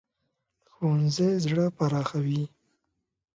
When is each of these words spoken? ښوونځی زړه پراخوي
ښوونځی 0.73 1.29
زړه 1.43 1.65
پراخوي 1.77 2.43